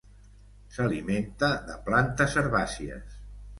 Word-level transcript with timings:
S'alimenta 0.77 1.51
de 1.69 1.77
plantes 1.91 2.41
herbàcies. 2.43 3.23